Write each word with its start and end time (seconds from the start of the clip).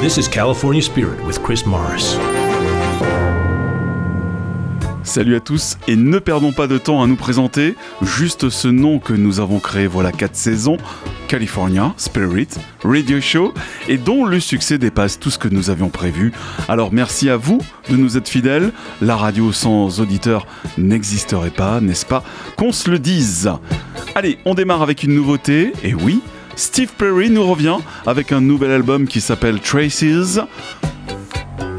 This 0.00 0.16
is 0.16 0.28
California 0.28 0.80
Spirit 0.80 1.24
with 1.26 1.42
Chris 1.42 1.64
Morris. 1.66 2.16
Salut 5.02 5.36
à 5.36 5.40
tous 5.40 5.78
et 5.88 5.96
ne 5.96 6.18
perdons 6.18 6.52
pas 6.52 6.66
de 6.66 6.76
temps 6.76 7.02
à 7.02 7.06
nous 7.06 7.16
présenter 7.16 7.74
juste 8.02 8.50
ce 8.50 8.68
nom 8.68 8.98
que 8.98 9.14
nous 9.14 9.40
avons 9.40 9.58
créé 9.58 9.86
voilà 9.86 10.12
4 10.12 10.36
saisons, 10.36 10.76
California 11.28 11.94
Spirit 11.96 12.48
Radio 12.84 13.18
Show 13.20 13.54
et 13.88 13.96
dont 13.96 14.26
le 14.26 14.38
succès 14.38 14.76
dépasse 14.76 15.18
tout 15.18 15.30
ce 15.30 15.38
que 15.38 15.48
nous 15.48 15.70
avions 15.70 15.88
prévu. 15.88 16.32
Alors 16.68 16.92
merci 16.92 17.30
à 17.30 17.38
vous 17.38 17.58
de 17.88 17.96
nous 17.96 18.18
être 18.18 18.28
fidèles, 18.28 18.70
la 19.00 19.16
radio 19.16 19.50
sans 19.50 19.98
auditeurs 19.98 20.46
n'existerait 20.76 21.50
pas, 21.50 21.80
n'est-ce 21.80 22.06
pas? 22.06 22.22
Qu'on 22.56 22.70
se 22.70 22.90
le 22.90 22.98
dise. 22.98 23.50
Allez, 24.14 24.38
on 24.44 24.54
démarre 24.54 24.82
avec 24.82 25.02
une 25.04 25.14
nouveauté 25.14 25.72
et 25.82 25.94
oui, 25.94 26.20
Steve 26.58 26.90
Perry 26.98 27.30
nous 27.30 27.46
revient 27.46 27.76
avec 28.04 28.32
un 28.32 28.40
nouvel 28.40 28.72
album 28.72 29.06
qui 29.06 29.20
s'appelle 29.20 29.60
Traces. 29.60 30.40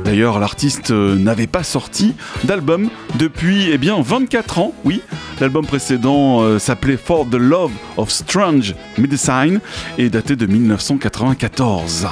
D'ailleurs, 0.05 0.39
l'artiste 0.39 0.91
euh, 0.91 1.17
n'avait 1.17 1.47
pas 1.47 1.63
sorti 1.63 2.15
d'album 2.45 2.89
depuis 3.15 3.69
eh 3.71 3.77
bien 3.77 4.01
24 4.01 4.59
ans, 4.59 4.73
oui. 4.85 5.01
L'album 5.41 5.65
précédent 5.65 6.41
euh, 6.43 6.59
s'appelait 6.59 6.95
For 6.95 7.29
the 7.29 7.35
Love 7.35 7.73
of 7.97 8.09
Strange 8.09 8.73
Medicine 8.97 9.59
et 9.97 10.09
datait 10.09 10.37
de 10.37 10.45
1994. 10.45 12.07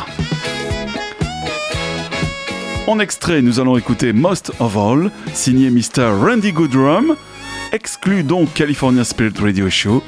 En 2.85 2.99
extrait, 2.99 3.41
nous 3.41 3.62
allons 3.62 3.77
écouter 3.77 4.12
Most 4.12 4.52
of 4.59 4.76
All, 4.76 5.09
signé 5.34 5.70
Mr. 5.70 6.09
Randy 6.21 6.52
Goodrum, 6.52 7.15
exclu 7.71 8.23
donc 8.23 8.54
California 8.54 9.05
Spirit 9.05 9.35
Radio 9.40 9.70
Show. 9.70 10.04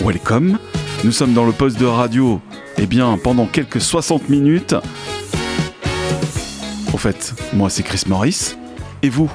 Welcome. 0.00 0.58
Nous 1.04 1.12
sommes 1.12 1.32
dans 1.32 1.44
le 1.46 1.52
poste 1.52 1.78
de 1.78 1.86
radio, 1.86 2.40
eh 2.76 2.86
bien, 2.86 3.16
pendant 3.22 3.46
quelques 3.46 3.80
60 3.80 4.28
minutes. 4.28 4.74
Au 6.92 6.96
fait, 6.96 7.34
moi 7.52 7.70
c'est 7.70 7.84
Chris 7.84 8.02
Morris. 8.08 8.56
Et 9.02 9.08
vous? 9.08 9.30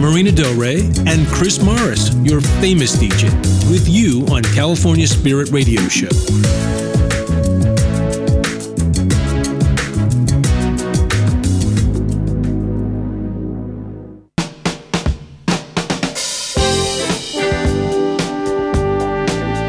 Marina 0.00 0.32
Del 0.32 0.54
Rey, 0.54 0.80
and 1.06 1.26
Chris 1.28 1.62
Morris, 1.62 2.14
your 2.16 2.40
famous 2.60 2.96
DJ, 2.96 3.30
with 3.70 3.88
you 3.88 4.26
on 4.32 4.42
California 4.42 5.06
Spirit 5.06 5.50
Radio 5.50 5.80
Show. 5.88 6.08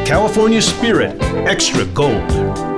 California 0.06 0.62
Spirit 0.62 1.16
Extra 1.48 1.86
Gold. 1.86 2.71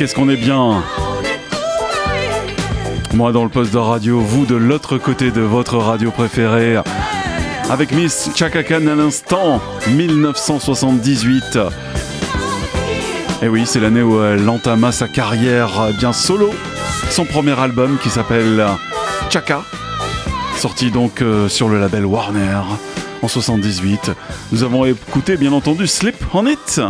Qu'est-ce 0.00 0.14
qu'on 0.14 0.30
est 0.30 0.36
bien 0.36 0.82
Moi 3.12 3.32
dans 3.32 3.44
le 3.44 3.50
poste 3.50 3.70
de 3.74 3.76
radio, 3.76 4.18
vous 4.18 4.46
de 4.46 4.54
l'autre 4.54 4.96
côté 4.96 5.30
de 5.30 5.42
votre 5.42 5.76
radio 5.76 6.10
préférée. 6.10 6.78
Avec 7.68 7.92
Miss 7.92 8.30
Chaka 8.34 8.62
Khan 8.62 8.86
à 8.86 8.94
l'instant, 8.94 9.60
1978. 9.90 11.58
Et 13.42 13.48
oui, 13.48 13.64
c'est 13.66 13.78
l'année 13.78 14.00
où 14.00 14.24
elle 14.24 14.48
entama 14.48 14.90
sa 14.90 15.06
carrière 15.06 15.90
bien 15.98 16.14
solo. 16.14 16.48
Son 17.10 17.26
premier 17.26 17.60
album 17.60 17.98
qui 18.02 18.08
s'appelle 18.08 18.64
Chaka, 19.28 19.60
sorti 20.56 20.90
donc 20.90 21.20
euh, 21.20 21.50
sur 21.50 21.68
le 21.68 21.78
label 21.78 22.06
Warner 22.06 22.62
en 23.20 23.28
78. 23.28 24.12
Nous 24.52 24.62
avons 24.62 24.86
écouté 24.86 25.36
bien 25.36 25.52
entendu 25.52 25.86
Slip 25.86 26.16
on 26.32 26.46
It. 26.46 26.80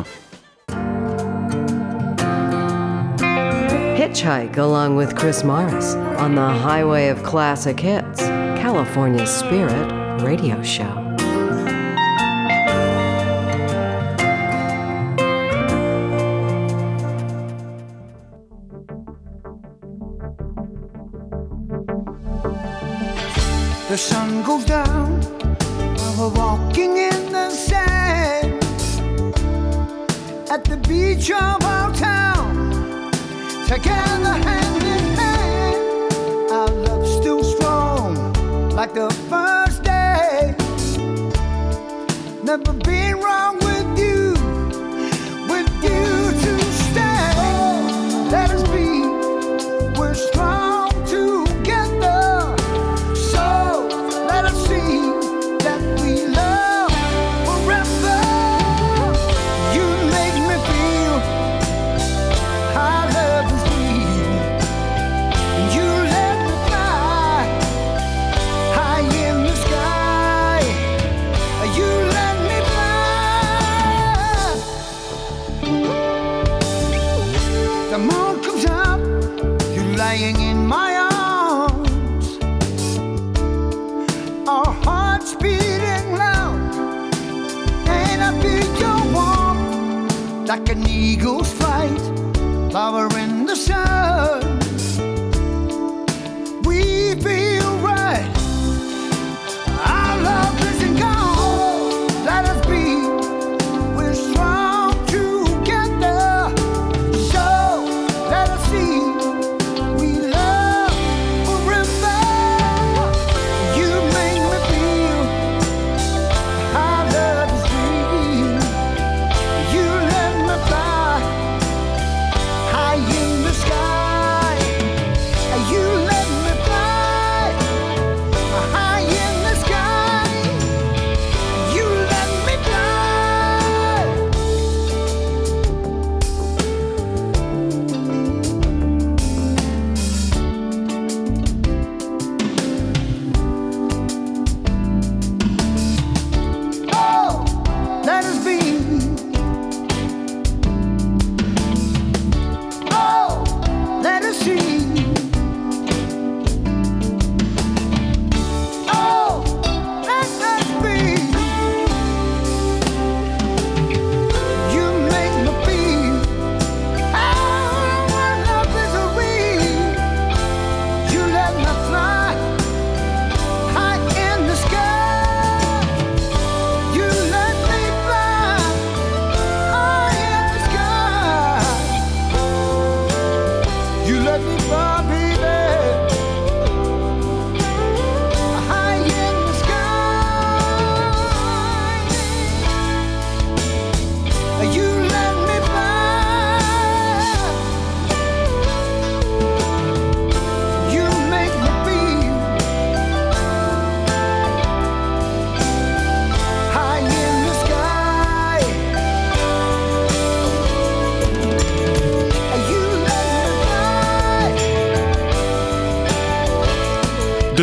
Hitchhike 4.11 4.57
along 4.57 4.97
with 4.97 5.17
Chris 5.17 5.45
Morris 5.45 5.95
on 5.95 6.35
the 6.35 6.49
Highway 6.49 7.11
of 7.11 7.23
Classic 7.23 7.79
Hits, 7.79 8.21
California 8.21 9.25
Spirit 9.25 10.21
Radio 10.21 10.61
Show. 10.65 10.97
The 23.89 23.97
sun 23.97 24.43
goes 24.43 24.65
down 24.65 25.21
while 25.21 26.17
we're 26.19 26.35
walking 26.35 26.97
in 26.97 27.31
the 27.31 27.51
sand 27.51 28.61
at 30.51 30.65
the 30.65 30.79
beach 30.89 31.31
of 31.31 31.63
our 31.63 31.95
town 31.95 32.10
together 33.71 34.35
hand 34.49 34.83
in 34.83 35.05
hand. 35.15 36.51
Our 36.51 36.71
love 36.71 37.07
still 37.07 37.45
strong, 37.45 38.17
like 38.71 38.95
the 38.95 39.11
first 39.31 39.85
day. 39.85 40.57
Never 42.43 42.73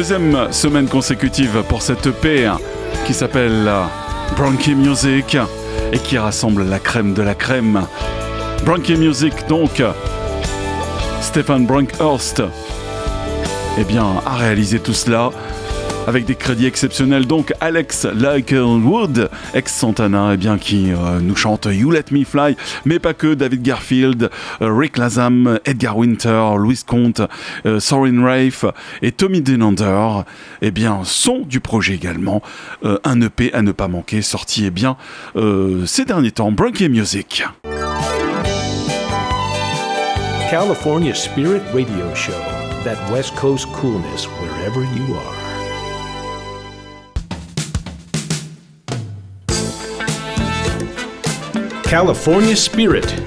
Deuxième 0.10 0.54
semaine 0.54 0.88
consécutive 0.88 1.64
pour 1.68 1.82
cette 1.82 2.08
EP 2.08 2.50
qui 3.06 3.14
s'appelle 3.14 3.70
Bronchi 4.38 4.74
Music 4.74 5.38
et 5.92 6.00
qui 6.00 6.18
rassemble 6.18 6.64
la 6.64 6.80
crème 6.80 7.14
de 7.14 7.22
la 7.22 7.36
crème. 7.36 7.82
Bronchi 8.64 8.96
Music 8.96 9.34
donc, 9.50 9.84
Stefan 11.20 11.66
Bronkhorst, 11.66 12.42
eh 13.78 13.84
bien, 13.84 14.06
a 14.26 14.36
réalisé 14.36 14.80
tout 14.80 14.94
cela 14.94 15.30
avec 16.08 16.24
des 16.24 16.36
crédits 16.36 16.68
exceptionnels. 16.68 17.28
Donc 17.28 17.54
Alex 17.60 18.08
Wood, 19.48 19.56
ex-Santana, 19.56 20.34
eh 20.34 20.38
bien, 20.38 20.58
qui 20.58 20.92
euh, 20.92 21.20
nous 21.20 21.36
chante 21.36 21.68
You 21.70 21.92
Let 21.92 22.06
Me 22.12 22.24
Fly, 22.24 22.56
mais 22.86 23.00
pas 23.00 23.14
que, 23.14 23.34
David 23.34 23.62
Garfield, 23.62 24.30
euh, 24.62 24.74
Rick 24.74 24.98
Lazam, 24.98 25.60
Edgar 25.66 25.98
Winter, 25.98 26.52
Louis 26.58 26.80
Comte, 26.86 27.22
euh, 27.66 27.80
Sorin 27.80 28.24
Rafe 28.24 28.66
et 29.02 29.12
Tommy 29.12 29.42
Denander, 29.42 30.24
eh 30.62 30.72
sont 31.04 31.40
du 31.40 31.60
projet 31.60 31.96
également. 31.96 32.42
un 33.04 33.22
EP 33.22 33.54
à 33.54 33.62
ne 33.62 33.72
pas 33.72 33.88
manquer, 33.88 34.22
sorti 34.22 34.66
eh 34.66 34.72
bien, 34.72 34.96
ces 35.86 36.06
derniers 36.06 36.32
temps, 36.32 36.52
Bronchi 36.52 36.90
Music. 36.90 37.44
California 40.50 41.14
Spirit 41.14 41.62
Radio 41.74 42.16
Show, 42.16 42.32
that 42.84 42.98
West 43.12 43.36
Coast 43.36 43.68
coolness 43.74 44.28
wherever 44.40 44.82
you 44.84 45.16
are. 45.16 45.47
California 51.88 52.54
Spirit. 52.54 53.27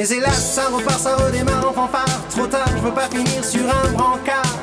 Mais 0.00 0.12
hélas, 0.12 0.54
ça 0.54 0.62
repart, 0.74 0.98
ça 0.98 1.14
redémarre 1.14 1.68
en 1.68 1.74
fanfare. 1.74 2.22
Trop 2.30 2.46
tard, 2.46 2.64
je 2.74 2.80
veux 2.80 2.94
pas 2.94 3.06
finir 3.10 3.44
sur 3.44 3.60
un 3.60 3.92
brancard. 3.92 4.58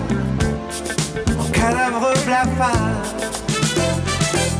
En 1.39 1.51
cadavre 1.51 2.11
blafard. 2.25 2.71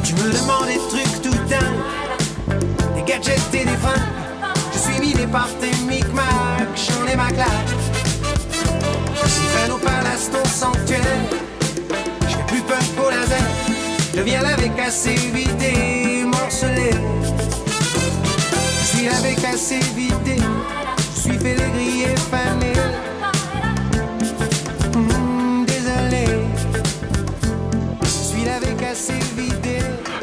Tu 0.04 0.14
me 0.14 0.32
demandes 0.32 0.68
des 0.68 0.78
trucs 0.88 1.22
tout 1.24 1.44
dingues, 1.50 2.94
des 2.94 3.02
gadgets 3.02 3.56
et 3.56 3.66
des 3.66 3.78
fringues. 3.78 4.54
Je 4.72 4.78
suis 4.78 5.02
vidé 5.02 5.26
par 5.26 5.50
tes 5.60 5.72
micmacs, 5.88 6.76
j'en 6.76 7.12
ai 7.12 7.16
ma 7.16 7.32
claque. 7.32 7.50
Traîne 9.16 9.72
au 9.72 9.80
palace 9.80 10.30
ton 10.32 10.48
sanctuaire, 10.48 11.02
je 12.22 12.36
fais 12.36 12.44
plus 12.46 12.62
peur 12.62 12.78
pour 12.96 13.10
la 13.10 13.26
zen. 13.26 13.48
Je 14.14 14.22
viens 14.22 14.46
avec 14.46 14.78
assez 14.78 15.16
vidé, 15.16 16.24
morcelé. 16.24 16.92
Avec 19.06 19.44
assez 19.44 19.80
vidé, 19.96 20.38
je 21.16 21.20
suis 21.22 21.38
fait 21.38 21.56
les 21.56 22.08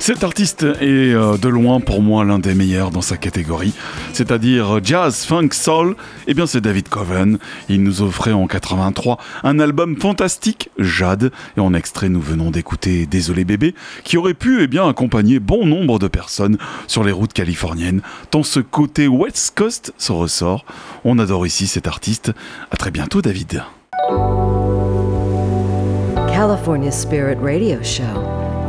Cet 0.04 0.22
artiste 0.22 0.64
est 0.64 1.14
euh, 1.14 1.38
de 1.38 1.48
loin 1.48 1.80
pour 1.80 2.02
moi 2.02 2.26
l'un 2.26 2.38
des 2.38 2.52
meilleurs 2.52 2.90
dans 2.90 3.00
sa 3.00 3.16
catégorie, 3.16 3.72
c'est-à-dire 4.12 4.84
jazz, 4.84 5.24
funk, 5.24 5.48
soul. 5.52 5.96
Eh 6.26 6.34
bien, 6.34 6.46
c'est 6.46 6.60
David 6.60 6.90
Coven. 6.90 7.38
Il 7.70 7.82
nous 7.82 8.02
offrait 8.02 8.34
en 8.34 8.46
83 8.46 9.16
un 9.44 9.58
album 9.58 9.96
fantastique, 9.98 10.68
Jade, 10.76 11.32
et 11.56 11.60
en 11.60 11.72
extrait, 11.72 12.10
nous 12.10 12.20
venons 12.20 12.50
d'écouter 12.50 13.06
Désolé 13.06 13.46
bébé, 13.46 13.74
qui 14.04 14.18
aurait 14.18 14.34
pu 14.34 14.62
eh 14.62 14.66
bien 14.66 14.86
accompagner 14.86 15.40
bon 15.40 15.64
nombre 15.64 15.98
de 15.98 16.08
personnes 16.08 16.58
sur 16.86 17.02
les 17.02 17.12
routes 17.12 17.32
californiennes. 17.32 18.02
Tant 18.30 18.42
ce 18.42 18.60
côté 18.60 19.08
West 19.08 19.54
Coast 19.56 19.94
se 19.96 20.12
ressort. 20.12 20.66
On 21.06 21.18
adore 21.18 21.46
ici 21.46 21.66
cet 21.66 21.86
artiste. 21.86 22.30
À 22.70 22.76
très 22.76 22.90
bientôt, 22.90 23.22
David. 23.22 23.62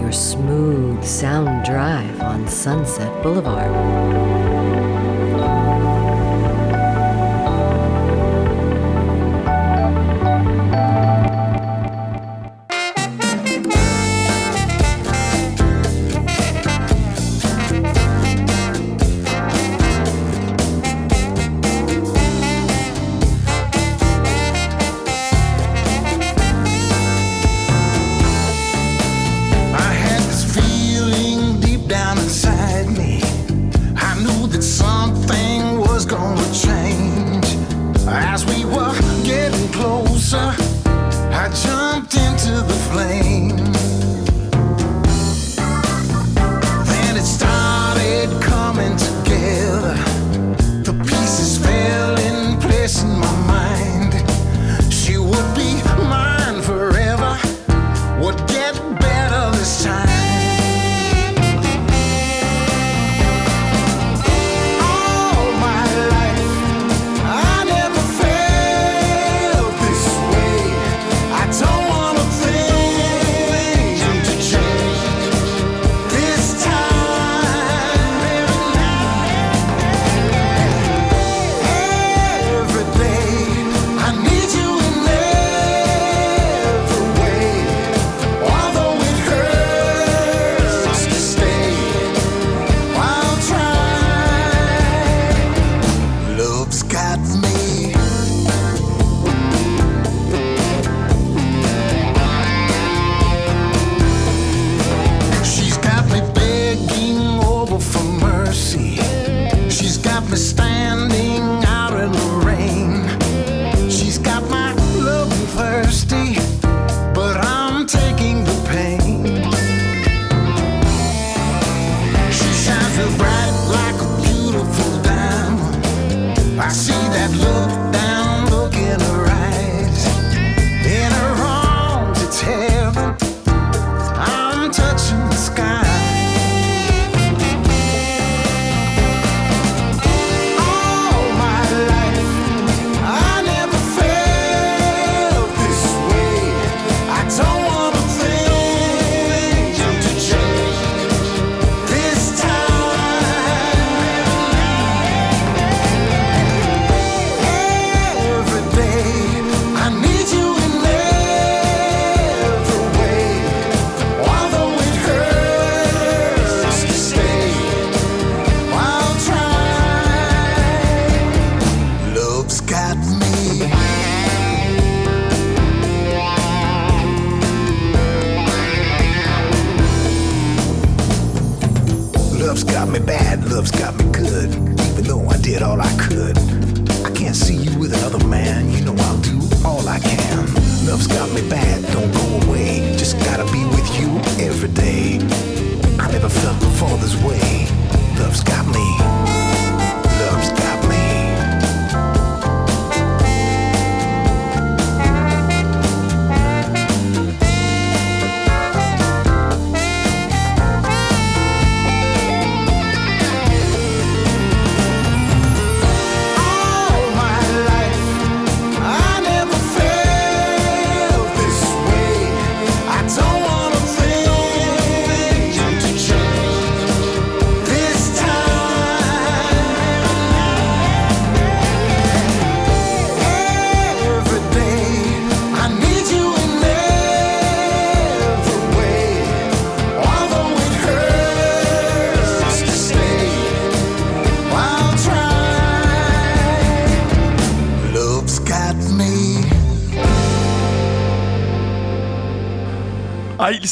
Your 0.06 0.14
smooth 0.14 1.04
sound 1.04 1.66
drive 1.66 2.22
on 2.22 2.48
Sunset 2.48 3.12
Boulevard. 3.24 4.45
answer. 40.36 40.65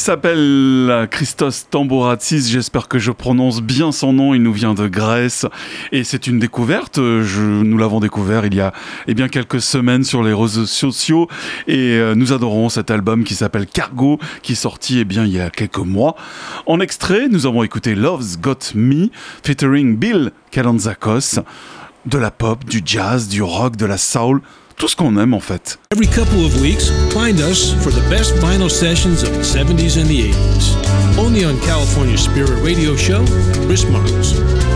S'appelle 0.04 1.08
Christos 1.10 1.66
Tambouratsis, 1.70 2.50
j'espère 2.50 2.88
que 2.88 2.98
je 2.98 3.10
prononce 3.10 3.62
bien 3.62 3.90
son 3.90 4.12
nom, 4.12 4.34
il 4.34 4.42
nous 4.42 4.52
vient 4.52 4.74
de 4.74 4.86
Grèce. 4.86 5.46
Et 5.92 6.04
c'est 6.04 6.26
une 6.26 6.38
découverte, 6.38 6.98
nous 6.98 7.78
l'avons 7.78 8.00
découvert 8.00 8.44
il 8.44 8.54
y 8.54 8.60
a 8.60 8.74
eh 9.06 9.14
bien, 9.14 9.28
quelques 9.28 9.62
semaines 9.62 10.04
sur 10.04 10.22
les 10.22 10.34
réseaux 10.34 10.66
sociaux. 10.66 11.26
Et 11.68 11.96
euh, 11.96 12.14
nous 12.14 12.34
adorons 12.34 12.68
cet 12.68 12.90
album 12.90 13.24
qui 13.24 13.34
s'appelle 13.34 13.66
Cargo 13.66 14.18
qui 14.42 14.52
est 14.52 14.56
sorti 14.56 14.98
eh 14.98 15.06
bien, 15.06 15.24
il 15.24 15.32
y 15.32 15.40
a 15.40 15.48
quelques 15.48 15.78
mois. 15.78 16.16
En 16.66 16.80
extrait, 16.80 17.28
nous 17.30 17.46
avons 17.46 17.62
écouté 17.62 17.94
Love's 17.94 18.38
Got 18.38 18.74
Me 18.74 19.08
featuring 19.42 19.96
Bill 19.96 20.32
Kalantzakos, 20.50 21.40
de 22.04 22.18
la 22.18 22.30
pop, 22.30 22.62
du 22.66 22.82
jazz, 22.84 23.28
du 23.28 23.40
rock, 23.40 23.76
de 23.76 23.86
la 23.86 23.96
soul, 23.96 24.42
tout 24.76 24.88
ce 24.88 24.96
qu'on 24.96 25.16
aime 25.16 25.34
en 25.34 25.40
fait. 25.40 25.78
Every 25.92 26.06
couple 26.06 26.44
of 26.44 26.60
weeks, 26.60 26.90
find 27.12 27.38
us 27.40 27.72
for 27.82 27.90
the 27.92 28.02
best 28.10 28.34
vinyl 28.36 28.70
sessions 28.70 29.22
of 29.22 29.32
the 29.32 29.42
70s 29.42 29.98
and 29.98 30.06
the 30.06 30.32
80s. 30.32 31.18
Only 31.18 31.44
on 31.44 31.58
California 31.60 32.18
Spirit 32.18 32.60
Radio 32.62 32.96
Show, 32.96 33.24
Chris 33.66 33.84
Marks. 33.90 34.73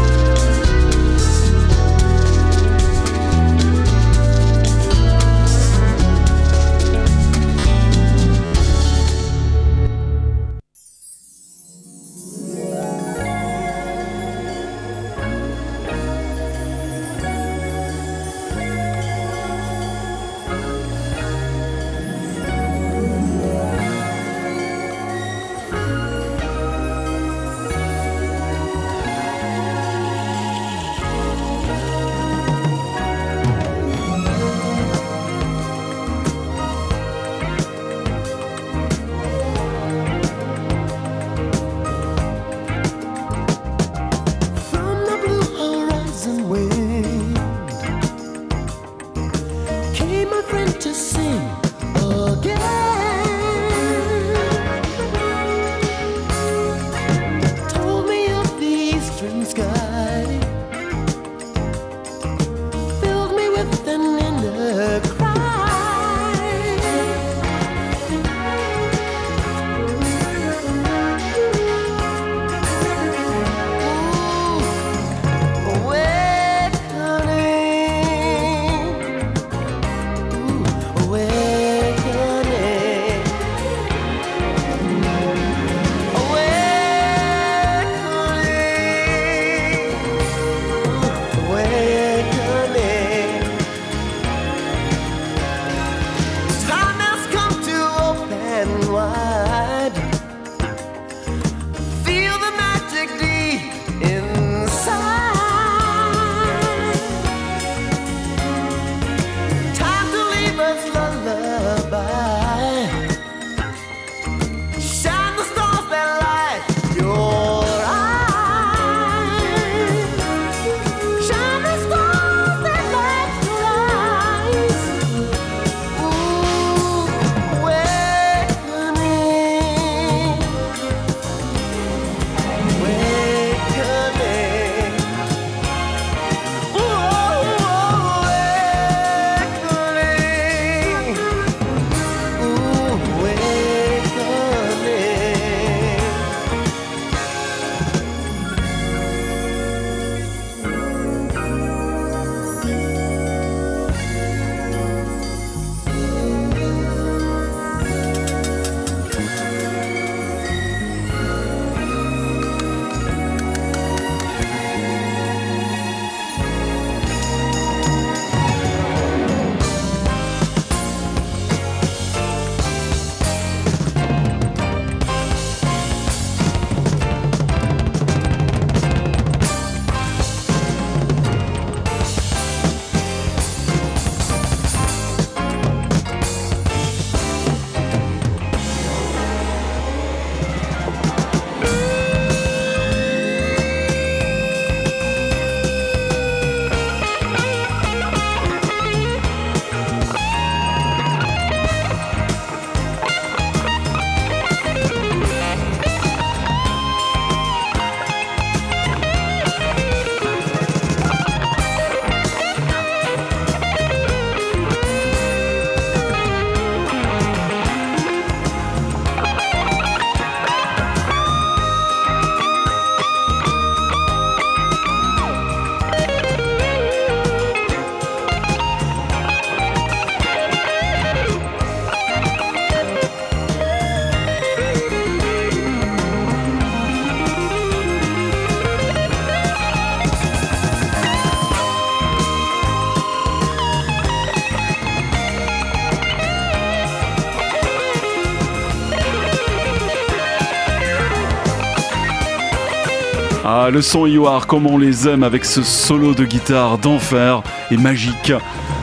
Le 253.71 253.83
son 253.83 254.07
Are 254.25 254.47
comme 254.47 254.67
on 254.67 254.79
les 254.79 255.07
aime 255.09 255.23
avec 255.23 255.45
ce 255.45 255.63
solo 255.63 256.15
de 256.15 256.25
guitare 256.25 256.79
d'enfer 256.79 257.43
et 257.71 257.77
magique. 257.77 258.33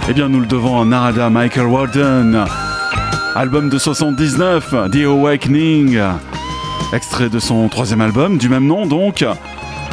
Eh 0.07 0.13
bien, 0.13 0.29
nous 0.29 0.39
le 0.39 0.45
devons 0.45 0.79
à 0.79 0.85
Narada 0.85 1.29
Michael 1.31 1.65
Walden. 1.65 2.45
Album 3.33 3.69
de 3.69 3.79
79, 3.79 4.75
The 4.91 5.05
Awakening. 5.05 5.99
Extrait 6.93 7.29
de 7.29 7.39
son 7.39 7.67
troisième 7.67 8.01
album, 8.01 8.37
du 8.37 8.47
même 8.47 8.67
nom 8.67 8.85
donc, 8.85 9.25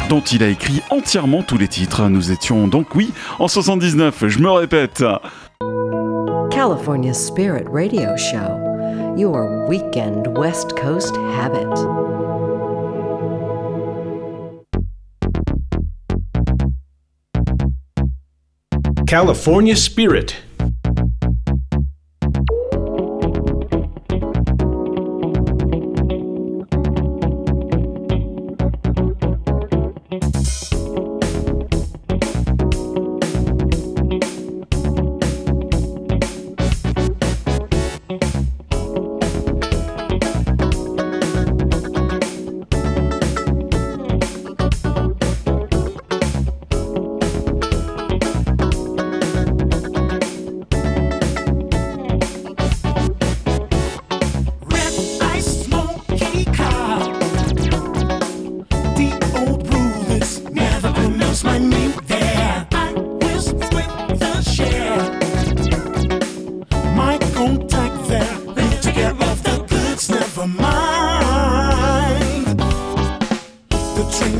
dont 0.09 0.21
il 0.21 0.43
a 0.43 0.49
écrit 0.49 0.83
entièrement 0.91 1.41
tous 1.41 1.57
les 1.57 1.67
titres. 1.67 2.07
Nous 2.07 2.31
étions 2.31 2.67
donc, 2.67 2.93
oui, 2.93 3.11
en 3.39 3.47
79, 3.47 4.27
je 4.27 4.37
me 4.37 4.51
répète. 4.51 5.03
California 6.51 7.13
Spirit 7.13 7.65
Radio 7.73 8.15
Show, 8.15 9.17
your 9.17 9.67
weekend 9.67 10.27
West 10.37 10.73
Coast 10.79 11.15
habit. 11.41 12.12
California 19.13 19.75
Spirit. 19.75 20.37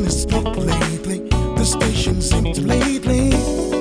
lately. 0.09 1.19
The 1.55 1.63
station 1.65 2.21
seemed 2.21 2.55
to 2.55 2.61
lately. 2.61 3.72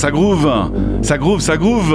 Ça 0.00 0.10
groove, 0.10 0.50
ça 1.02 1.18
groove, 1.18 1.40
ça 1.40 1.58
groove. 1.58 1.94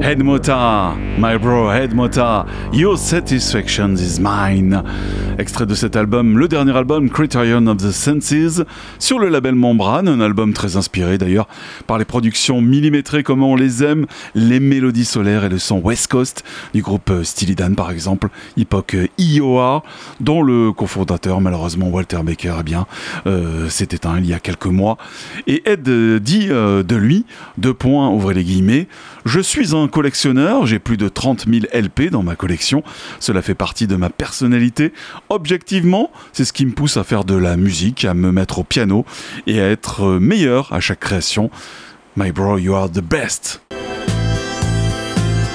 Head 0.00 0.20
Mota, 0.20 0.96
my 1.16 1.38
bro, 1.38 1.70
Head 1.70 1.94
Mota, 1.94 2.44
your 2.72 2.98
satisfaction 2.98 3.94
is 3.94 4.18
mine. 4.18 4.82
extrait 5.38 5.66
de 5.66 5.74
cet 5.74 5.96
album, 5.96 6.38
le 6.38 6.48
dernier 6.48 6.76
album 6.76 7.10
Criterion 7.10 7.66
of 7.66 7.76
the 7.76 7.90
Senses, 7.90 8.62
sur 8.98 9.18
le 9.18 9.28
label 9.28 9.54
Membrane, 9.54 10.08
un 10.08 10.20
album 10.20 10.52
très 10.52 10.76
inspiré 10.76 11.18
d'ailleurs 11.18 11.46
par 11.86 11.98
les 11.98 12.04
productions 12.04 12.60
millimétrées 12.60 13.22
comme 13.22 13.42
on 13.42 13.54
les 13.54 13.84
aime, 13.84 14.06
les 14.34 14.60
mélodies 14.60 15.04
solaires 15.04 15.44
et 15.44 15.48
le 15.48 15.58
son 15.58 15.80
West 15.80 16.08
Coast 16.08 16.44
du 16.76 16.82
groupe 16.82 17.10
Steely 17.22 17.54
Dan 17.54 17.74
par 17.74 17.90
exemple, 17.90 18.28
époque 18.58 18.96
IOA, 19.16 19.82
dont 20.20 20.42
le 20.42 20.72
cofondateur 20.72 21.40
malheureusement 21.40 21.88
Walter 21.88 22.18
Baker 22.22 22.56
eh 22.60 22.62
bien, 22.62 22.86
euh, 23.26 23.70
s'est 23.70 23.88
éteint 23.92 24.18
il 24.18 24.26
y 24.26 24.34
a 24.34 24.40
quelques 24.40 24.66
mois. 24.66 24.98
Et 25.46 25.62
Ed 25.64 25.88
dit 26.22 26.48
euh, 26.50 26.82
de 26.82 26.96
lui, 26.96 27.24
deux 27.56 27.72
points, 27.72 28.10
ouvrez 28.10 28.34
les 28.34 28.44
guillemets, 28.44 28.88
je 29.24 29.40
suis 29.40 29.74
un 29.74 29.88
collectionneur, 29.88 30.66
j'ai 30.66 30.78
plus 30.78 30.98
de 30.98 31.08
30 31.08 31.46
000 31.48 31.64
LP 31.72 32.10
dans 32.10 32.22
ma 32.22 32.36
collection, 32.36 32.82
cela 33.20 33.40
fait 33.40 33.54
partie 33.54 33.86
de 33.86 33.96
ma 33.96 34.10
personnalité. 34.10 34.92
Objectivement, 35.30 36.10
c'est 36.34 36.44
ce 36.44 36.52
qui 36.52 36.66
me 36.66 36.72
pousse 36.72 36.98
à 36.98 37.04
faire 37.04 37.24
de 37.24 37.36
la 37.36 37.56
musique, 37.56 38.04
à 38.04 38.12
me 38.12 38.32
mettre 38.32 38.58
au 38.58 38.64
piano 38.64 39.06
et 39.46 39.62
à 39.62 39.70
être 39.70 40.18
meilleur 40.18 40.74
à 40.74 40.80
chaque 40.80 41.00
création. 41.00 41.50
My 42.16 42.32
bro, 42.32 42.58
you 42.58 42.74
are 42.74 42.90
the 42.90 43.00
best. 43.00 43.62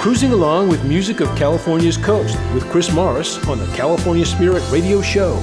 Cruising 0.01 0.33
along 0.33 0.67
with 0.67 0.83
music 0.83 1.19
of 1.19 1.27
California's 1.37 1.95
coast 1.95 2.35
with 2.55 2.67
Chris 2.71 2.91
Morris 2.91 3.37
on 3.47 3.59
the 3.59 3.67
California 3.67 4.25
Spirit 4.25 4.63
Radio 4.71 4.99
Show. 4.99 5.35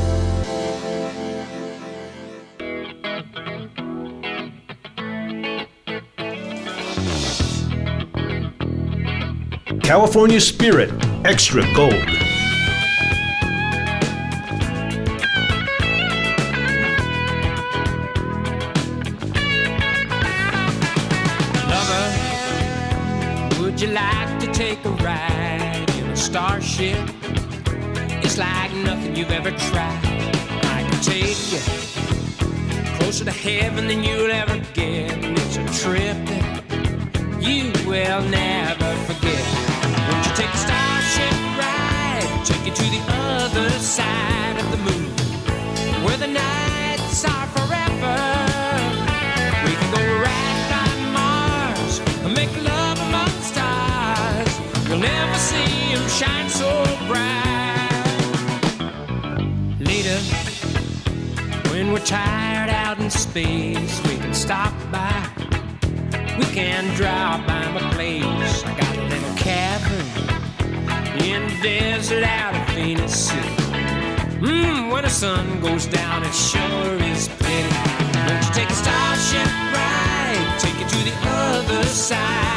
California 9.81 10.41
Spirit 10.41 10.91
Extra 11.25 11.63
Gold. 11.73 12.28
Starship? 26.79 27.11
It's 28.25 28.39
like 28.39 28.73
nothing 28.73 29.17
you've 29.17 29.33
ever 29.33 29.51
tried. 29.51 30.01
I 30.77 30.87
can 30.89 31.01
take 31.03 31.53
you 31.53 31.59
closer 32.99 33.25
to 33.25 33.33
heaven 33.33 33.89
than 33.89 34.05
you'll 34.05 34.31
ever 34.31 34.59
get. 34.75 35.13
And 35.25 35.37
it's 35.39 35.57
a 35.57 35.65
trip 35.83 36.17
that 36.27 37.43
you 37.43 37.73
will 37.87 38.23
never 38.23 38.91
forget. 39.07 39.45
Won't 40.09 40.27
you 40.27 40.35
take 40.37 40.53
a 40.55 40.63
starship 40.67 41.35
ride? 41.59 42.43
Take 42.45 42.67
you 42.67 42.73
to 42.73 42.87
the 42.97 43.03
other 43.09 43.71
side 43.71 44.57
of 44.59 44.71
the 44.71 44.79
moon, 44.89 45.11
where 46.05 46.17
the 46.17 46.29
nights 46.29 47.25
are 47.25 47.47
forever. 47.57 47.79
We 49.65 49.75
when 61.89 61.95
we're 61.95 62.05
tired 62.05 62.69
out 62.69 62.99
in 62.99 63.09
space, 63.09 64.03
we 64.05 64.17
can 64.19 64.35
stop 64.35 64.75
by. 64.93 65.27
We 66.39 66.45
can 66.45 66.85
drop 66.97 67.47
by 67.47 67.67
my 67.71 67.81
place. 67.95 68.63
I 68.65 68.79
got 68.79 68.97
a 68.99 69.05
little 69.05 69.35
cabin 69.37 70.05
in 71.25 71.49
the 71.49 71.63
desert 71.63 72.25
out 72.25 72.55
of 72.55 72.75
Phoenix. 72.75 73.31
Mmm, 74.41 74.93
when 74.93 75.05
the 75.05 75.09
sun 75.09 75.61
goes 75.63 75.87
down, 75.87 76.25
it 76.25 76.35
sure 76.35 76.95
is 77.11 77.29
pretty. 77.29 77.75
Won't 78.27 78.45
you 78.45 78.53
take 78.53 78.69
a 78.69 78.75
starship 78.75 79.49
ride? 79.73 80.57
Take 80.59 80.79
you 80.81 80.89
to 80.89 81.05
the 81.11 81.17
other 81.27 81.85
side 81.85 82.48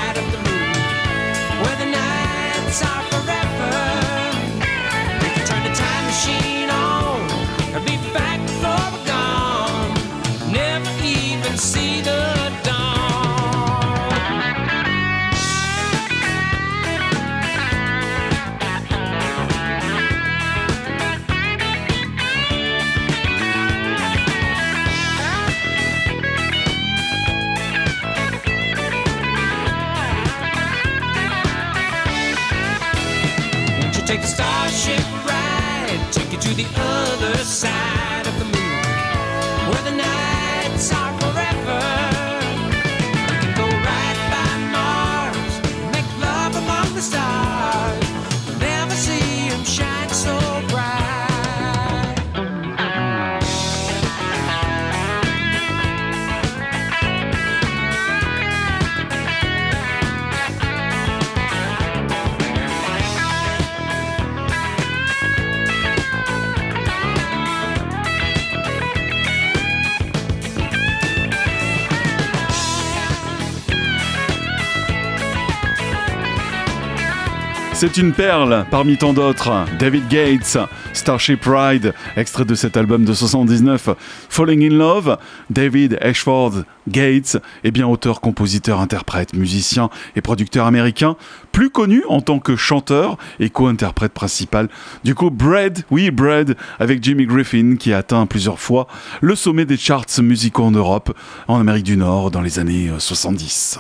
C'est 77.94 78.00
une 78.00 78.14
perle 78.14 78.66
parmi 78.72 78.96
tant 78.96 79.12
d'autres. 79.12 79.66
David 79.78 80.08
Gates, 80.08 80.58
Starship 80.94 81.42
Ride, 81.46 81.94
extrait 82.16 82.46
de 82.46 82.56
cet 82.56 82.78
album 82.78 83.04
de 83.04 83.14
79, 83.14 83.90
Falling 84.30 84.64
in 84.64 84.78
Love. 84.78 85.18
David 85.50 85.98
Ashford 86.00 86.64
Gates 86.88 87.36
bien 87.66 87.86
auteur, 87.86 88.22
compositeur, 88.22 88.80
interprète, 88.80 89.34
musicien 89.34 89.90
et 90.16 90.22
producteur 90.22 90.68
américain, 90.68 91.18
plus 91.52 91.70
connu 91.70 92.02
en 92.08 92.22
tant 92.22 92.40
que 92.40 92.56
chanteur 92.56 93.18
et 93.42 93.50
co-interprète 93.50 94.14
principal 94.14 94.70
du 95.04 95.14
coup 95.14 95.30
Bread, 95.30 95.84
oui 95.92 96.12
Bread, 96.12 96.56
avec 96.80 97.04
Jimmy 97.04 97.26
Griffin 97.26 97.76
qui 97.78 97.92
a 97.92 97.98
atteint 97.98 98.26
plusieurs 98.26 98.60
fois 98.60 98.88
le 99.20 99.36
sommet 99.36 99.66
des 99.66 99.76
charts 99.76 100.06
musicaux 100.22 100.64
en 100.64 100.72
Europe, 100.72 101.14
en 101.50 101.60
Amérique 101.60 101.84
du 101.84 101.98
Nord 101.98 102.32
dans 102.32 102.42
les 102.42 102.58
années 102.58 102.90
70. 102.98 103.80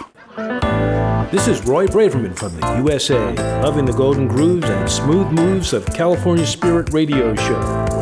This 1.31 1.47
is 1.47 1.65
Roy 1.65 1.87
Braverman 1.87 2.35
from 2.35 2.59
the 2.59 2.77
USA, 2.77 3.33
loving 3.61 3.85
the 3.85 3.93
golden 3.93 4.27
grooves 4.27 4.67
and 4.67 4.89
smooth 4.89 5.27
moves 5.31 5.71
of 5.73 5.85
California 5.85 6.45
Spirit 6.45 6.91
Radio 6.93 7.35
Show 7.35 7.59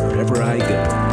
wherever 0.07 0.41
I 0.41 0.57
go. 0.57 1.08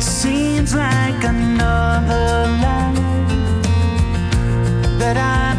Seems 0.00 0.74
like 0.74 1.24
another 1.24 2.46
life 2.62 2.96
that 4.98 5.16
I 5.16 5.55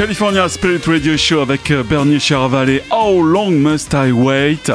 California 0.00 0.48
Spirit 0.48 0.80
Radio 0.86 1.14
Show 1.14 1.40
avec 1.40 1.70
euh, 1.70 1.82
Bernie 1.82 2.18
Chervalet. 2.18 2.82
How 2.90 3.20
long 3.22 3.50
must 3.50 3.92
I 3.92 4.10
wait? 4.10 4.72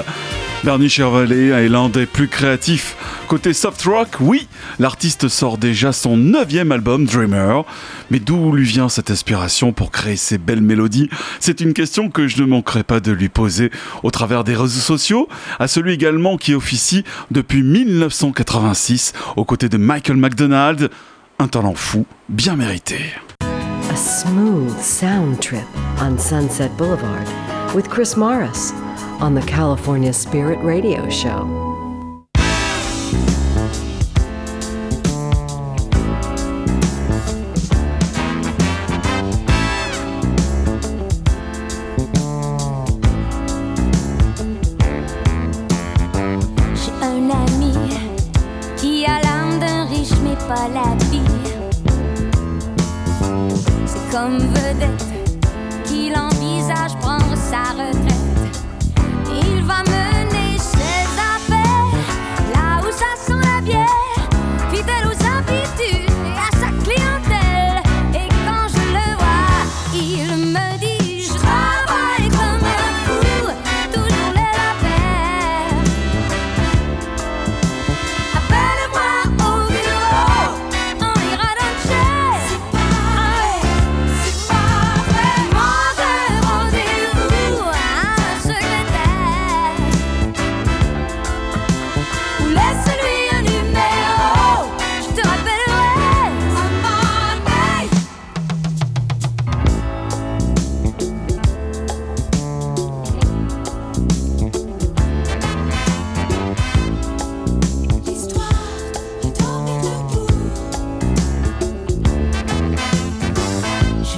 Bernie 0.64 0.88
Chervalet 0.88 1.48
est 1.48 1.68
l'un 1.68 1.90
des 1.90 2.06
plus 2.06 2.28
créatifs. 2.28 2.96
Côté 3.28 3.54
soft 3.54 3.82
rock, 3.86 4.10
oui, 4.20 4.48
l'artiste 4.78 5.28
sort 5.28 5.58
déjà 5.58 5.94
son 5.94 6.16
neuvième 6.16 6.72
album, 6.72 7.06
Dreamer. 7.06 7.64
Mais 8.12 8.20
d'où 8.20 8.52
lui 8.52 8.66
vient 8.66 8.88
cette 8.88 9.10
inspiration 9.10 9.74
pour 9.74 9.90
créer 9.90 10.16
ces 10.16 10.38
belles 10.38 10.62
mélodies? 10.62 11.10
C'est 11.40 11.60
une 11.60 11.74
question 11.74 12.12
que 12.12 12.28
je 12.28 12.40
ne 12.44 12.46
manquerai 12.46 12.84
pas 12.84 13.00
de 13.00 13.12
lui 13.12 13.30
poser 13.30 13.72
au 14.04 14.12
travers 14.12 14.44
des 14.44 14.54
réseaux 14.54 14.80
sociaux, 14.80 15.28
à 15.58 15.68
celui 15.68 15.94
également 15.94 16.38
qui 16.38 16.54
officie 16.54 17.04
depuis 17.32 17.64
1986 17.64 19.14
aux 19.38 19.44
côtés 19.44 19.70
de 19.70 19.78
Michael 19.78 20.18
McDonald. 20.18 20.92
Un 21.40 21.48
talent 21.48 21.74
fou, 21.74 22.06
bien 22.30 22.56
mérité. 22.56 23.00
A 23.96 23.98
smooth 23.98 24.78
sound 24.82 25.42
trip 25.42 25.74
on 26.02 26.20
Sunset 26.20 26.76
Boulevard 26.76 27.26
with 27.74 27.90
Chris 27.90 28.18
Morris 28.18 28.74
on 29.22 29.36
the 29.36 29.42
California 29.44 30.12
Spirit 30.12 30.60
Radio 30.60 31.10
Show. 31.10 31.65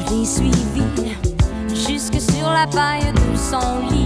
L'ai 0.09 0.25
suivi 0.25 0.83
jusque 1.69 2.19
sur 2.19 2.49
la 2.49 2.67
paille 2.67 3.11
de 3.11 3.37
son 3.37 3.87
lit. 3.89 4.05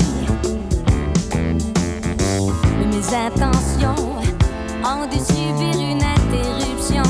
Mais 2.79 2.85
mes 2.85 3.15
intentions 3.15 4.15
ont 4.83 5.07
dû 5.07 5.17
subir 5.17 5.75
une 5.79 6.03
interruption 6.03 7.03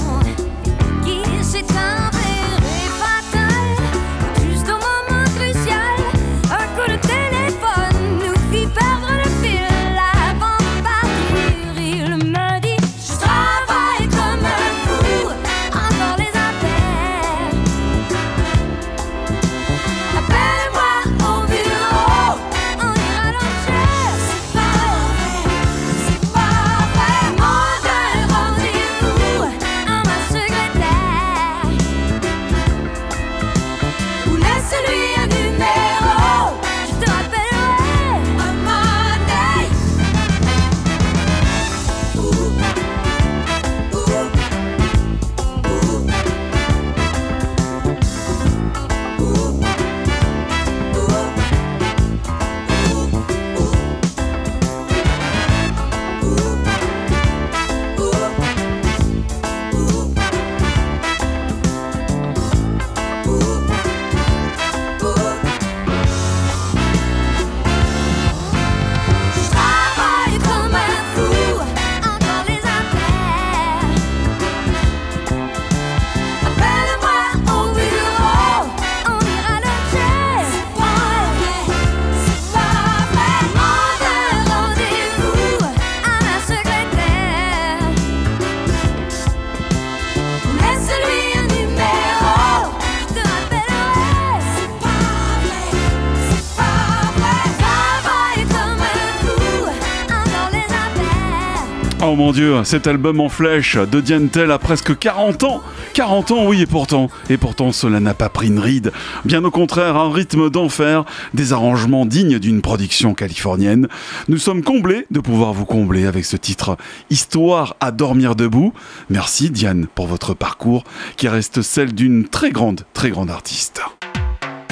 Oh 102.11 102.15
mon 102.17 102.33
dieu, 102.33 102.61
cet 102.65 102.87
album 102.87 103.21
en 103.21 103.29
flèche 103.29 103.77
de 103.77 104.01
Diane 104.01 104.27
Tell 104.27 104.51
a 104.51 104.59
presque 104.59 104.99
40 104.99 105.45
ans 105.45 105.61
40 105.93 106.31
ans, 106.31 106.45
oui, 106.45 106.61
et 106.61 106.65
pourtant, 106.65 107.09
et 107.29 107.37
pourtant 107.37 107.71
cela 107.71 108.01
n'a 108.01 108.13
pas 108.13 108.27
pris 108.27 108.47
une 108.47 108.59
ride. 108.59 108.91
Bien 109.23 109.45
au 109.45 109.49
contraire, 109.49 109.95
un 109.95 110.11
rythme 110.11 110.49
d'enfer, 110.49 111.05
des 111.33 111.53
arrangements 111.53 112.05
dignes 112.05 112.37
d'une 112.37 112.61
production 112.61 113.13
californienne. 113.13 113.87
Nous 114.27 114.39
sommes 114.39 114.61
comblés 114.61 115.05
de 115.09 115.21
pouvoir 115.21 115.53
vous 115.53 115.63
combler 115.63 116.05
avec 116.05 116.25
ce 116.25 116.35
titre 116.35 116.75
Histoire 117.09 117.77
à 117.79 117.91
dormir 117.91 118.35
debout. 118.35 118.73
Merci 119.09 119.49
Diane 119.49 119.87
pour 119.95 120.07
votre 120.07 120.33
parcours 120.33 120.83
qui 121.15 121.29
reste 121.29 121.61
celle 121.61 121.93
d'une 121.95 122.27
très 122.27 122.51
grande, 122.51 122.81
très 122.93 123.09
grande 123.09 123.31
artiste. 123.31 123.81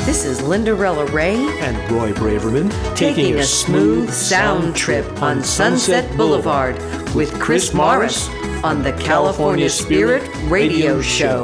This 0.06 0.26
is 0.26 0.39
Lindarella 0.41 1.12
Ray 1.14 1.36
And 1.60 1.91
Roy 1.91 2.12
Braverman 2.14 2.72
taking 2.95 3.36
a 3.38 3.43
smooth 3.43 4.12
sound 4.12 4.76
trip 4.76 5.22
on 5.22 5.43
Sunset 5.43 6.16
Boulevard 6.18 6.78
with 7.14 7.39
Chris 7.39 7.74
Morris 7.74 8.28
on 8.64 8.82
the 8.82 8.93
California 8.93 9.70
Spirit 9.70 10.28
Radio 10.45 11.00
Show. 11.02 11.43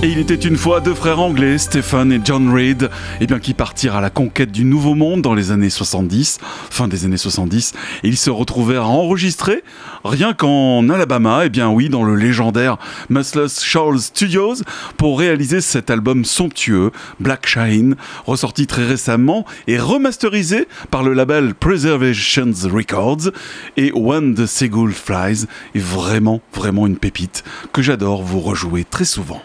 Et 0.00 0.10
il 0.10 0.18
était 0.18 0.36
une 0.36 0.56
fois 0.56 0.80
deux 0.80 0.94
frères 0.94 1.18
anglais, 1.18 1.58
Stephen 1.58 2.12
et 2.12 2.20
John 2.22 2.54
Reid, 2.54 2.88
eh 3.20 3.26
bien, 3.26 3.40
qui 3.40 3.52
partirent 3.52 3.96
à 3.96 4.00
la 4.00 4.10
conquête 4.10 4.52
du 4.52 4.64
Nouveau 4.64 4.94
Monde 4.94 5.22
dans 5.22 5.34
les 5.34 5.50
années 5.50 5.70
70, 5.70 6.38
fin 6.70 6.86
des 6.86 7.04
années 7.04 7.16
70, 7.16 7.74
et 8.04 8.08
ils 8.08 8.16
se 8.16 8.30
retrouvèrent 8.30 8.84
à 8.84 8.88
enregistrer, 8.90 9.64
rien 10.08 10.32
qu'en 10.32 10.88
Alabama, 10.88 11.42
eh 11.44 11.48
bien 11.50 11.68
oui, 11.68 11.88
dans 11.88 12.02
le 12.02 12.14
légendaire 12.14 12.78
Muscless 13.10 13.62
Shoals 13.62 14.00
Studios, 14.00 14.56
pour 14.96 15.18
réaliser 15.18 15.60
cet 15.60 15.90
album 15.90 16.24
somptueux, 16.24 16.90
Black 17.20 17.46
Shine, 17.46 17.96
ressorti 18.26 18.66
très 18.66 18.86
récemment 18.86 19.44
et 19.66 19.78
remasterisé 19.78 20.66
par 20.90 21.02
le 21.02 21.12
label 21.12 21.54
Preservations 21.54 22.52
Records, 22.72 23.30
et 23.76 23.92
When 23.92 24.34
the 24.34 24.46
Seagull 24.46 24.92
Flies 24.92 25.46
est 25.74 25.78
vraiment, 25.78 26.40
vraiment 26.52 26.86
une 26.86 26.96
pépite 26.96 27.44
que 27.72 27.82
j'adore 27.82 28.22
vous 28.22 28.40
rejouer 28.40 28.84
très 28.84 29.04
souvent. 29.04 29.42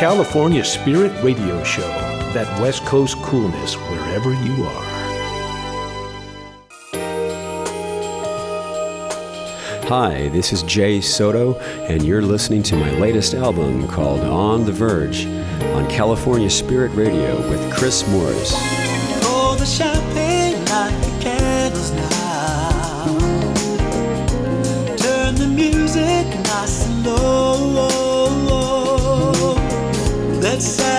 California 0.00 0.64
Spirit 0.64 1.10
Radio 1.22 1.62
Show, 1.64 1.82
that 2.32 2.46
West 2.60 2.84
Coast 2.86 3.16
coolness 3.22 3.76
wherever 3.90 4.32
you 4.32 4.64
are. 4.64 4.89
Hi, 9.90 10.28
this 10.28 10.52
is 10.52 10.62
Jay 10.62 11.00
Soto, 11.00 11.58
and 11.88 12.04
you're 12.04 12.22
listening 12.22 12.62
to 12.62 12.76
my 12.76 12.92
latest 12.92 13.34
album 13.34 13.88
called 13.88 14.20
On 14.20 14.64
the 14.64 14.70
Verge 14.70 15.26
on 15.74 15.90
California 15.90 16.48
Spirit 16.48 16.92
Radio 16.94 17.36
with 17.50 17.74
Chris 17.74 18.06
Morris. 18.06 18.52
The 19.58 19.66
champagne, 19.66 20.64
light 20.66 20.96
the 21.02 21.10
candles 21.20 21.90
now. 21.90 23.18
Turn 24.96 25.34
the 25.34 25.48
music 25.48 26.24
nice 26.44 26.86
and 26.86 27.04
low. 27.04 28.30
Let's 30.40 30.89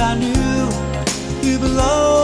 I 0.00 0.14
knew 0.14 1.50
you 1.50 1.58
belonged 1.58 2.17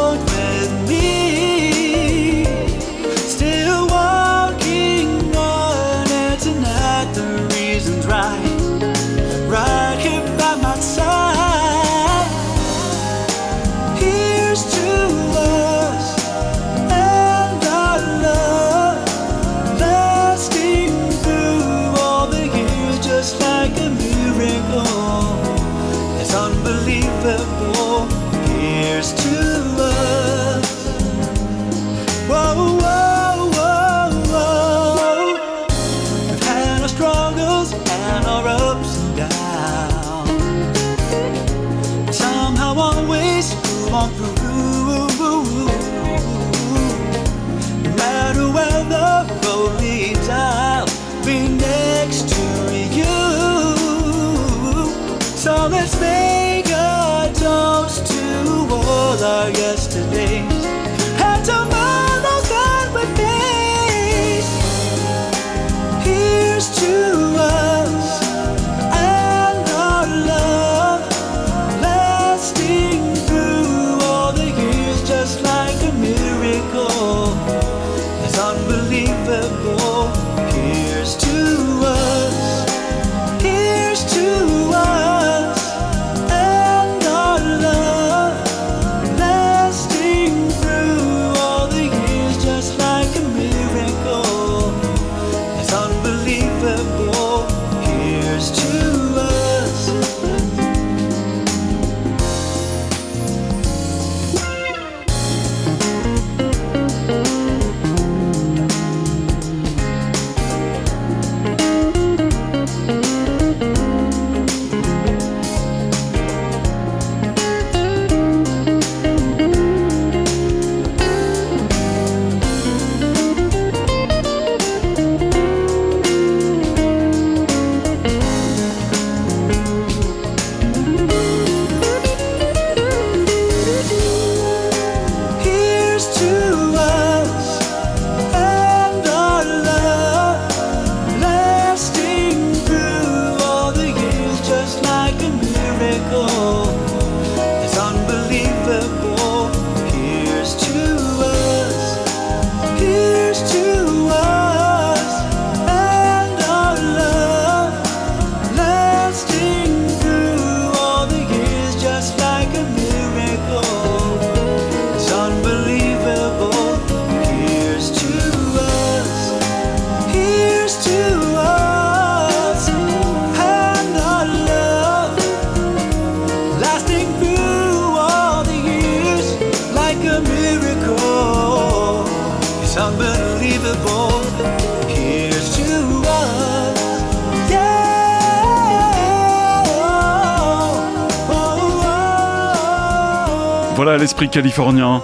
l'esprit 194.24 194.30
californien. 194.30 195.02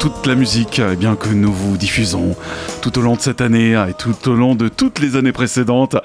toute 0.00 0.26
la 0.26 0.34
musique 0.34 0.80
eh 0.80 0.96
bien, 0.96 1.16
que 1.16 1.28
nous 1.28 1.52
vous 1.52 1.76
diffusons 1.76 2.34
tout 2.82 2.98
au 2.98 3.02
long 3.02 3.16
de 3.16 3.20
cette 3.20 3.40
année 3.40 3.72
et 3.72 3.94
tout 3.94 4.28
au 4.28 4.34
long 4.34 4.54
de 4.54 4.68
toutes 4.68 4.98
les 4.98 5.16
années 5.16 5.32
précédentes. 5.32 5.96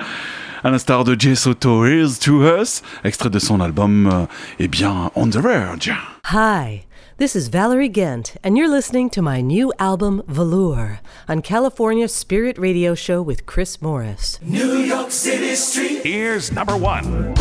À 0.64 0.70
l'instar 0.70 1.04
de 1.04 1.20
Jay 1.20 1.36
Soto, 1.36 1.86
Here's 1.86 2.20
to 2.20 2.44
Us, 2.44 2.82
extrait 3.04 3.30
de 3.30 3.40
son 3.40 3.62
album 3.62 4.28
eh 4.60 4.68
bien, 4.68 5.12
On 5.16 5.30
the 5.30 5.38
Verge. 5.38 5.94
Hi, 6.32 6.86
this 7.18 7.36
is 7.36 7.50
Valerie 7.50 7.90
Gant, 7.90 8.36
and 8.44 8.58
you're 8.58 8.72
listening 8.72 9.10
to 9.12 9.22
my 9.22 9.42
new 9.42 9.72
album, 9.78 10.24
Velour, 10.28 11.00
on 11.28 11.42
California 11.42 12.08
Spirit 12.08 12.58
Radio 12.58 12.96
Show 12.96 13.22
with 13.22 13.46
Chris 13.46 13.82
Morris. 13.82 14.40
New 14.42 14.80
York 14.80 15.12
City 15.12 15.56
Street. 15.56 16.04
Here's 16.04 16.52
number 16.52 16.76
one. 16.78 17.36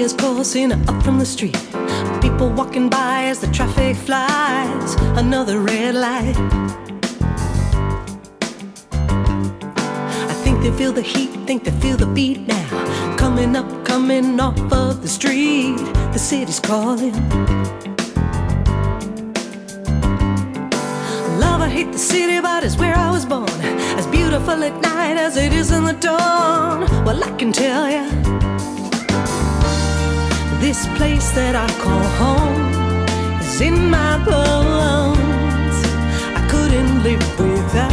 Is 0.00 0.14
coursing 0.14 0.72
up 0.72 1.02
from 1.02 1.18
the 1.18 1.26
street. 1.26 1.58
People 2.22 2.48
walking 2.48 2.88
by 2.88 3.24
as 3.24 3.38
the 3.40 3.46
traffic 3.48 3.94
flies. 3.96 4.94
Another 5.18 5.60
red 5.60 5.94
light. 5.94 6.36
I 10.32 10.34
think 10.42 10.62
they 10.62 10.70
feel 10.72 10.92
the 10.92 11.02
heat, 11.02 11.30
think 11.46 11.64
they 11.64 11.70
feel 11.82 11.98
the 11.98 12.06
beat 12.06 12.48
now. 12.48 13.16
Coming 13.18 13.54
up, 13.54 13.84
coming 13.84 14.40
off 14.40 14.58
of 14.72 15.02
the 15.02 15.08
street. 15.08 15.76
The 16.14 16.18
city's 16.18 16.60
calling. 16.60 17.12
Love, 21.44 21.60
I 21.60 21.68
hate 21.68 21.92
the 21.92 21.98
city, 21.98 22.40
but 22.40 22.64
it's 22.64 22.78
where 22.78 22.96
I 22.96 23.10
was 23.10 23.26
born. 23.26 23.50
As 23.98 24.06
beautiful 24.06 24.64
at 24.64 24.80
night 24.80 25.18
as 25.18 25.36
it 25.36 25.52
is 25.52 25.70
in 25.70 25.84
the 25.84 25.92
dawn. 25.92 26.80
Well, 27.04 27.22
I 27.22 27.30
can 27.36 27.52
tell 27.52 27.90
ya. 27.90 28.49
This 30.60 30.86
place 30.98 31.30
that 31.32 31.56
I 31.56 31.66
call 31.80 32.04
home 32.20 33.40
is 33.40 33.62
in 33.62 33.90
my 33.90 34.18
bones. 34.24 35.76
I 36.36 36.46
couldn't 36.50 37.02
live 37.02 37.24
without. 37.40 37.90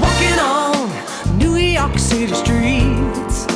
Walking 0.00 0.38
on 0.38 1.36
New 1.36 1.56
York 1.56 1.98
City 1.98 2.32
streets. 2.32 3.46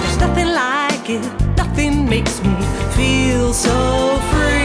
There's 0.00 0.18
nothing 0.18 0.50
like 0.54 1.10
it, 1.10 1.24
nothing 1.56 2.08
makes 2.08 2.40
me 2.44 2.54
feel 2.94 3.52
so 3.52 4.16
free 4.30 4.61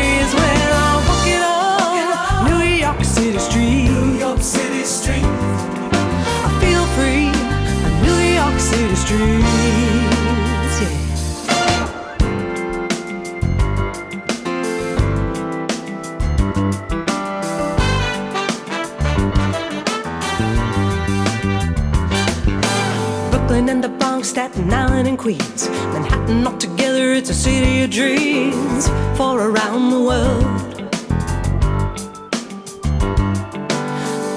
Staten 24.38 24.72
Island 24.72 25.08
and 25.08 25.18
Queens, 25.18 25.68
Manhattan 25.68 26.46
all 26.46 26.56
together, 26.60 27.12
it's 27.12 27.32
a 27.32 27.34
city 27.34 27.82
of 27.82 27.90
dreams 27.90 28.88
for 29.18 29.42
around 29.42 29.90
the 29.90 30.00
world. 30.00 30.46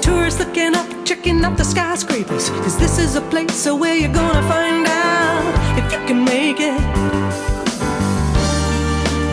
Tourists 0.01 0.39
looking 0.39 0.73
up, 0.73 0.87
checking 1.05 1.45
out 1.45 1.55
the 1.55 1.63
skyscrapers. 1.63 2.49
Cause 2.49 2.79
this 2.79 2.97
is 2.97 3.15
a 3.15 3.21
place 3.21 3.67
where 3.67 3.95
you're 3.95 4.11
gonna 4.11 4.41
find 4.49 4.87
out 4.87 5.77
if 5.77 5.93
you 5.93 5.99
can 6.07 6.25
make 6.25 6.59
it. 6.59 6.81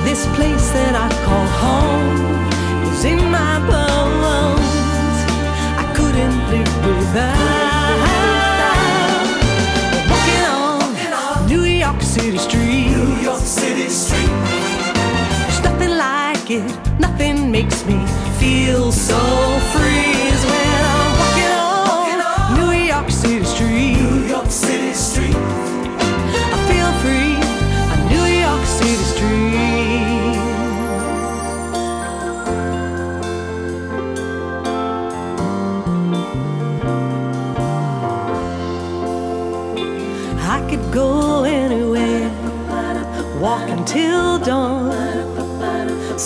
This 0.05 0.27
place 0.37 0.71
that 0.73 0.95
I 0.95 1.09
call 1.25 1.47
home 1.65 2.93
is 2.93 3.05
in 3.07 3.21
my 3.31 3.59
bones. 3.71 5.17
I 5.81 5.85
couldn't 5.97 6.39
live 6.51 6.85
without. 6.85 7.58
It, 16.51 16.65
nothing 16.99 17.51
makes 17.51 17.85
me 17.85 17.99
feel 18.39 18.91
so 18.91 19.19
free 19.73 19.88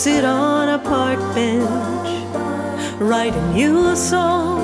sit 0.02 0.24
on 0.24 0.68
a 0.68 0.80
park 0.80 1.20
bench, 1.32 2.08
writing 3.00 3.56
you 3.56 3.86
a 3.86 3.94
song, 3.94 4.58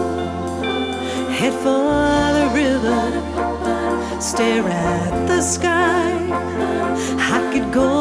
head 1.30 1.53
for 1.62 1.93
the 2.39 2.51
river, 2.53 4.20
stare 4.20 4.66
at 4.68 5.28
the 5.28 5.41
sky. 5.41 6.11
I 7.36 7.53
could 7.53 7.72
go 7.72 7.97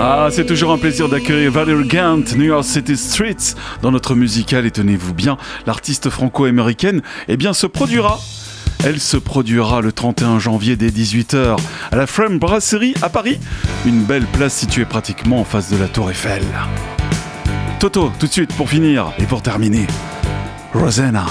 Ah, 0.00 0.30
c'est 0.32 0.46
toujours 0.46 0.72
un 0.72 0.78
plaisir 0.78 1.08
d'accueillir 1.08 1.52
Valerie 1.52 1.86
Gant, 1.86 2.24
New 2.34 2.46
York 2.46 2.64
City 2.64 2.96
Streets, 2.96 3.54
dans 3.82 3.92
notre 3.92 4.16
musicale. 4.16 4.66
Et 4.66 4.72
tenez-vous 4.72 5.14
bien, 5.14 5.36
l'artiste 5.64 6.10
franco-américaine, 6.10 7.00
eh 7.28 7.36
bien, 7.36 7.52
se 7.52 7.68
produira. 7.68 8.18
Elle 8.84 8.98
se 8.98 9.16
produira 9.16 9.80
le 9.80 9.92
31 9.92 10.40
janvier 10.40 10.74
dès 10.74 10.88
18h 10.88 11.56
à 11.92 11.96
la 11.96 12.08
Frame 12.08 12.40
Brasserie 12.40 12.94
à 13.00 13.10
Paris, 13.10 13.38
une 13.86 14.02
belle 14.02 14.26
place 14.26 14.54
située 14.54 14.86
pratiquement 14.86 15.38
en 15.40 15.44
face 15.44 15.70
de 15.70 15.76
la 15.76 15.86
Tour 15.86 16.10
Eiffel. 16.10 16.42
Toto, 17.84 18.10
tout 18.18 18.26
de 18.26 18.32
suite 18.32 18.54
pour 18.54 18.70
finir 18.70 19.12
et 19.18 19.26
pour 19.26 19.42
terminer. 19.42 19.86
Rosanna. 20.72 21.26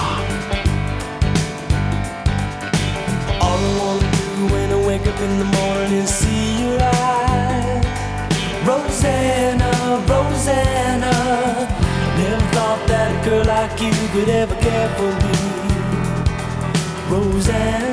girl 13.23 13.45
like 13.45 13.81
you 13.81 13.91
could 14.11 14.29
ever 14.29 14.55
care 14.55 14.89
for 14.97 15.11
me, 15.23 15.33
Roseanne. 17.09 17.92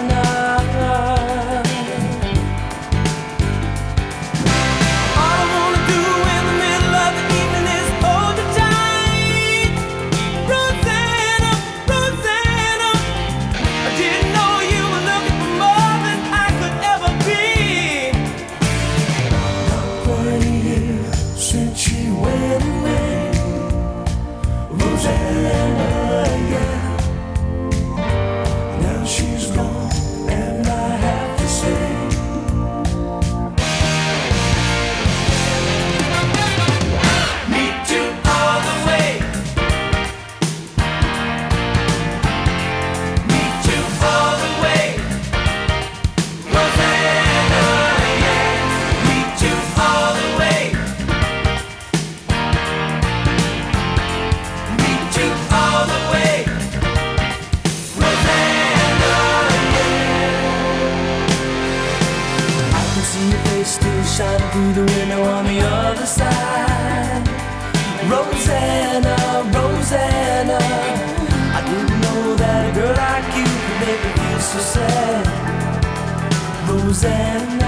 and 77.04 77.59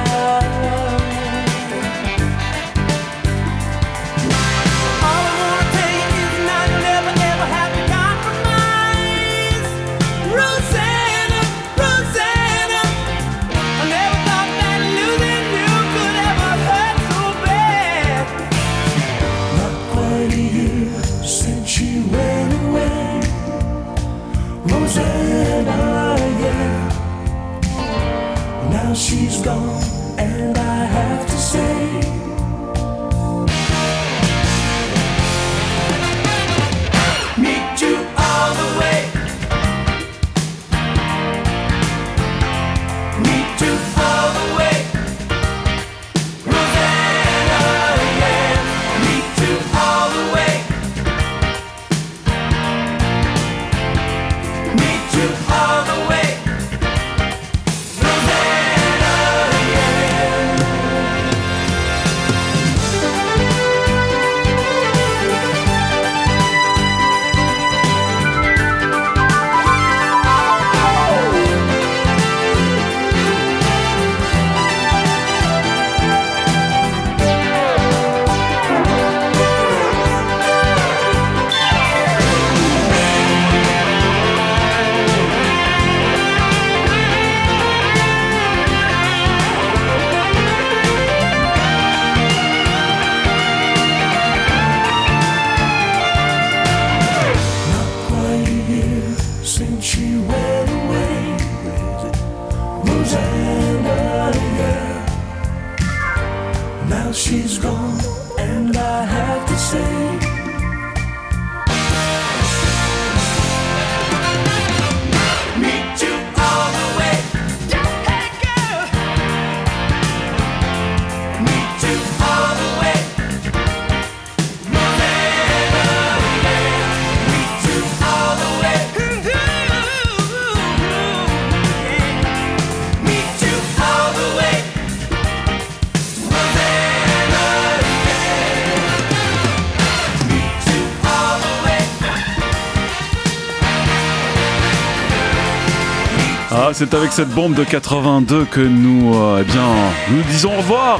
c'est 146.84 146.96
avec 146.96 147.12
cette 147.12 147.28
bombe 147.28 147.54
de 147.54 147.62
82 147.62 148.44
que 148.46 148.60
nous, 148.60 149.14
euh, 149.14 149.44
eh 149.46 150.12
nous 150.12 150.22
disons 150.24 150.52
au 150.52 150.56
revoir. 150.56 150.98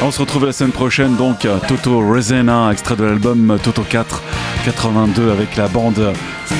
On 0.00 0.10
se 0.10 0.18
retrouve 0.18 0.46
la 0.46 0.52
semaine 0.52 0.72
prochaine, 0.72 1.14
donc 1.16 1.46
Toto 1.68 1.98
Resena, 1.98 2.70
extrait 2.72 2.96
de 2.96 3.04
l'album 3.04 3.58
Toto 3.62 3.82
4 3.82 4.22
82 4.64 5.30
avec 5.30 5.56
la 5.56 5.68
bande, 5.68 6.14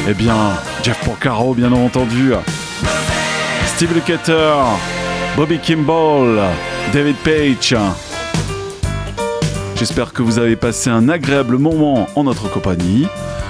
eh 0.06 0.12
bien, 0.12 0.34
Jeff 0.82 1.02
Porcaro, 1.06 1.54
bien 1.54 1.72
entendu, 1.72 2.32
Steve 3.64 3.94
Lukather, 3.94 4.56
Bobby 5.36 5.58
Kimball, 5.58 6.42
David 6.92 7.16
Page. 7.24 7.74
J'espère 9.76 10.12
que 10.12 10.20
vous 10.20 10.38
avez 10.38 10.56
passé 10.56 10.90
un 10.90 11.08
agréable 11.08 11.56
moment 11.56 12.08
en 12.14 12.24
notre 12.24 12.50
compagnie. 12.50 13.06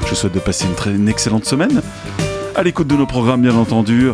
Je 0.09 0.14
souhaite 0.14 0.34
de 0.34 0.40
passer 0.40 0.66
une, 0.66 0.74
très, 0.74 0.90
une 0.90 1.09
excellente 1.09 1.47
semaine. 1.47 1.82
À 2.55 2.62
l'écoute 2.62 2.86
de 2.86 2.95
nos 2.95 3.07
programmes, 3.07 3.42
bien 3.42 3.57
entendu, 3.57 4.11